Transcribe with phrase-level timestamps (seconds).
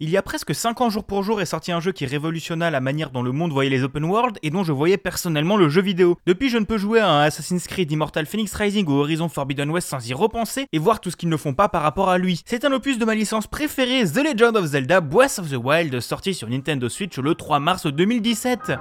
[0.00, 2.68] Il y a presque 5 ans jour pour jour est sorti un jeu qui révolutionna
[2.68, 5.68] la manière dont le monde voyait les open world et dont je voyais personnellement le
[5.68, 6.18] jeu vidéo.
[6.26, 9.70] Depuis je ne peux jouer à un Assassin's Creed Immortal Phoenix Rising ou Horizon Forbidden
[9.70, 12.18] West sans y repenser et voir tout ce qu'ils ne font pas par rapport à
[12.18, 12.42] lui.
[12.44, 16.00] C'est un opus de ma licence préférée The Legend of Zelda Breath of the Wild
[16.00, 18.72] sorti sur Nintendo Switch le 3 mars 2017.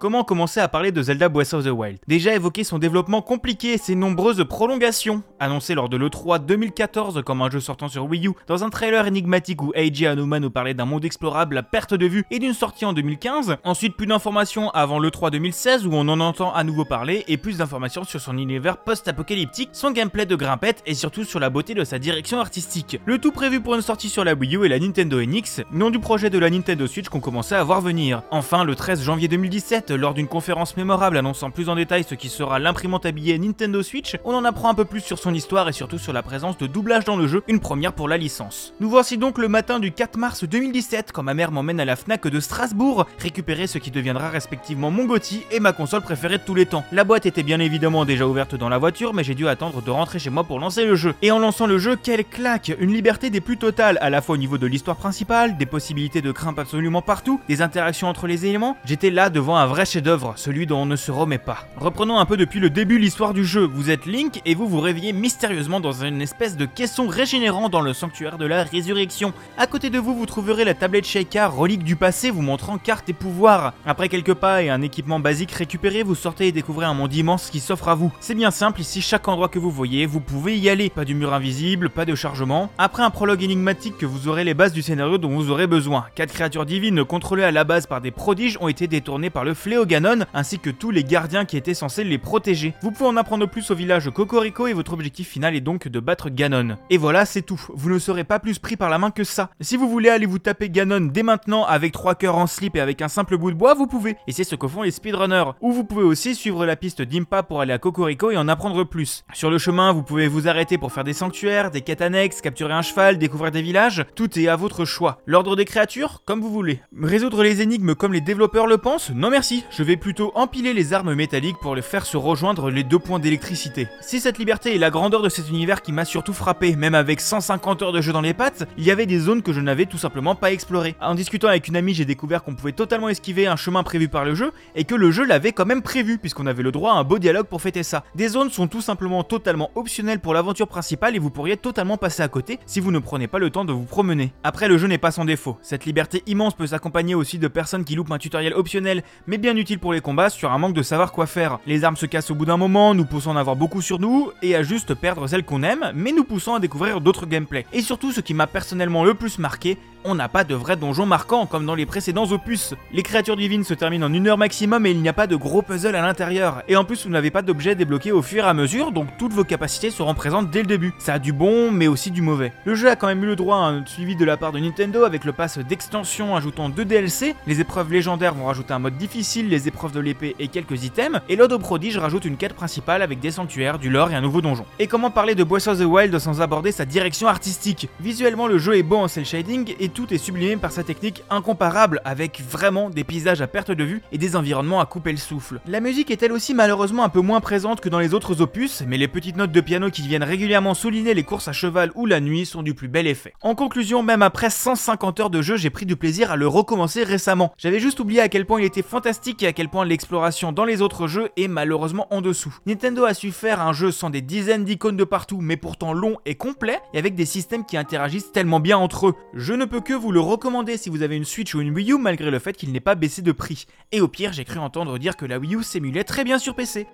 [0.00, 1.98] Comment commencer à parler de Zelda Breath of the Wild?
[2.08, 5.22] Déjà évoquer son développement compliqué et ses nombreuses prolongations.
[5.38, 9.06] Annoncé lors de l'E3 2014 comme un jeu sortant sur Wii U, dans un trailer
[9.06, 12.54] énigmatique où Eiji Anuma nous parlait d'un monde explorable à perte de vue et d'une
[12.54, 13.58] sortie en 2015.
[13.62, 17.58] Ensuite plus d'informations avant l'E3 2016 où on en entend à nouveau parler et plus
[17.58, 21.84] d'informations sur son univers post-apocalyptique, son gameplay de grimpette et surtout sur la beauté de
[21.84, 22.98] sa direction artistique.
[23.04, 25.90] Le tout prévu pour une sortie sur la Wii U et la Nintendo NX, nom
[25.90, 28.22] du projet de la Nintendo Switch qu'on commençait à voir venir.
[28.30, 32.28] Enfin le 13 janvier 2017, lors d'une conférence mémorable annonçant plus en détail ce qui
[32.28, 35.72] sera l'imprimante habillée Nintendo Switch, on en apprend un peu plus sur son histoire et
[35.72, 38.74] surtout sur la présence de doublage dans le jeu, une première pour la licence.
[38.80, 41.96] Nous voici donc le matin du 4 mars 2017 quand ma mère m'emmène à la
[41.96, 46.44] FNAC de Strasbourg récupérer ce qui deviendra respectivement mon GOTY et ma console préférée de
[46.44, 46.84] tous les temps.
[46.92, 49.90] La boîte était bien évidemment déjà ouverte dans la voiture mais j'ai dû attendre de
[49.90, 51.14] rentrer chez moi pour lancer le jeu.
[51.22, 54.34] Et en lançant le jeu, quelle claque Une liberté des plus totales à la fois
[54.34, 58.46] au niveau de l'histoire principale, des possibilités de grimpe absolument partout, des interactions entre les
[58.46, 58.76] éléments.
[58.84, 61.66] J'étais là devant un vrai chef-d'œuvre celui dont on ne se remet pas.
[61.76, 63.64] Reprenons un peu depuis le début l'histoire du jeu.
[63.64, 67.80] Vous êtes Link et vous vous réveillez mystérieusement dans une espèce de caisson régénérant dans
[67.80, 69.32] le sanctuaire de la résurrection.
[69.58, 73.08] À côté de vous, vous trouverez la tablette Sheikah, relique du passé, vous montrant cartes
[73.08, 73.72] et pouvoirs.
[73.86, 77.50] Après quelques pas et un équipement basique récupéré, vous sortez et découvrez un monde immense
[77.50, 78.12] qui s'offre à vous.
[78.20, 80.90] C'est bien simple, ici chaque endroit que vous voyez, vous pouvez y aller.
[80.90, 82.70] Pas du mur invisible, pas de chargement.
[82.78, 86.06] Après un prologue énigmatique que vous aurez les bases du scénario dont vous aurez besoin.
[86.14, 89.54] Quatre créatures divines contrôlées à la base par des prodiges ont été détournées par le
[89.54, 92.74] fléau Ganon ainsi que tous les gardiens qui étaient censés les protéger.
[92.82, 96.00] Vous pouvez en apprendre plus au village Cocorico et votre objectif final est donc de
[96.00, 96.76] battre Ganon.
[96.90, 97.60] Et voilà, c'est tout.
[97.74, 99.50] Vous ne serez pas plus pris par la main que ça.
[99.60, 102.80] Si vous voulez aller vous taper Ganon dès maintenant avec trois cœurs en slip et
[102.80, 104.16] avec un simple bout de bois, vous pouvez.
[104.26, 105.52] Et c'est ce que font les speedrunners.
[105.60, 108.84] Ou vous pouvez aussi suivre la piste d'Impa pour aller à Cocorico et en apprendre
[108.84, 109.24] plus.
[109.32, 112.72] Sur le chemin, vous pouvez vous arrêter pour faire des sanctuaires, des quêtes annexes, capturer
[112.72, 114.04] un cheval, découvrir des villages.
[114.14, 115.20] Tout est à votre choix.
[115.26, 116.80] L'ordre des créatures, comme vous voulez.
[117.00, 119.49] Résoudre les énigmes comme les développeurs le pensent Non merci.
[119.70, 123.18] Je vais plutôt empiler les armes métalliques pour les faire se rejoindre les deux points
[123.18, 123.88] d'électricité.
[124.00, 127.20] Si cette liberté est la grandeur de cet univers qui m'a surtout frappé, même avec
[127.20, 129.86] 150 heures de jeu dans les pattes, il y avait des zones que je n'avais
[129.86, 130.94] tout simplement pas explorées.
[131.00, 134.24] En discutant avec une amie, j'ai découvert qu'on pouvait totalement esquiver un chemin prévu par
[134.24, 136.96] le jeu et que le jeu l'avait quand même prévu puisqu'on avait le droit à
[136.96, 138.04] un beau dialogue pour fêter ça.
[138.14, 142.22] Des zones sont tout simplement totalement optionnelles pour l'aventure principale et vous pourriez totalement passer
[142.22, 144.32] à côté si vous ne prenez pas le temps de vous promener.
[144.44, 145.58] Après, le jeu n'est pas sans défaut.
[145.62, 149.56] Cette liberté immense peut s'accompagner aussi de personnes qui loupent un tutoriel optionnel mais bien
[149.56, 151.58] utile pour les combats sur un manque de savoir quoi faire.
[151.66, 153.98] Les armes se cassent au bout d'un moment, nous poussons à en avoir beaucoup sur
[153.98, 157.66] nous et à juste perdre celles qu'on aime, mais nous poussons à découvrir d'autres gameplays.
[157.72, 161.04] Et surtout, ce qui m'a personnellement le plus marqué, on n'a pas de vrai donjon
[161.04, 162.74] marquant comme dans les précédents opus.
[162.92, 165.36] Les créatures divines se terminent en une heure maximum et il n'y a pas de
[165.36, 166.62] gros puzzle à l'intérieur.
[166.68, 169.32] Et en plus, vous n'avez pas d'objets débloqués au fur et à mesure, donc toutes
[169.32, 170.94] vos capacités seront présentes dès le début.
[170.98, 172.52] Ça a du bon, mais aussi du mauvais.
[172.64, 174.58] Le jeu a quand même eu le droit à un suivi de la part de
[174.58, 177.34] Nintendo avec le pass d'extension ajoutant deux DLC.
[177.46, 181.20] Les épreuves légendaires vont rajouter un mode difficile, les épreuves de l'épée et quelques items.
[181.28, 184.40] Et l'Ode prodige rajoute une quête principale avec des sanctuaires, du lore et un nouveau
[184.40, 184.64] donjon.
[184.78, 187.88] Et comment parler de Breath of the Wild sans aborder sa direction artistique?
[188.00, 191.22] Visuellement, le jeu est beau en cel shading et tout est sublimé par sa technique
[191.30, 195.18] incomparable avec vraiment des paysages à perte de vue et des environnements à couper le
[195.18, 195.60] souffle.
[195.66, 198.82] La musique est elle aussi malheureusement un peu moins présente que dans les autres opus,
[198.86, 202.06] mais les petites notes de piano qui viennent régulièrement souligner les courses à cheval ou
[202.06, 203.34] la nuit sont du plus bel effet.
[203.42, 207.04] En conclusion, même après 150 heures de jeu, j'ai pris du plaisir à le recommencer
[207.04, 207.52] récemment.
[207.58, 208.82] J'avais juste oublié à quel point il était
[209.26, 212.56] et à quel point l'exploration dans les autres jeux est malheureusement en dessous.
[212.66, 216.16] Nintendo a su faire un jeu sans des dizaines d'icônes de partout, mais pourtant long
[216.24, 219.14] et complet, et avec des systèmes qui interagissent tellement bien entre eux.
[219.34, 221.92] Je ne peux que vous le recommander si vous avez une Switch ou une Wii
[221.92, 223.66] U malgré le fait qu'il n'ait pas baissé de prix.
[223.92, 226.54] Et au pire, j'ai cru entendre dire que la Wii U s'émulait très bien sur
[226.54, 226.86] PC.